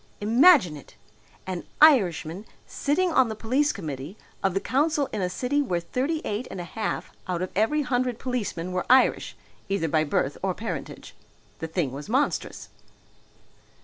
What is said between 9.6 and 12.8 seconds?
either by birth or parentage! The thing was monstrous.